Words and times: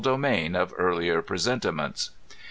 do 0.01 0.17
main 0.17 0.55
of 0.55 0.73
earlier 0.79 1.21
presentiments. 1.21 2.09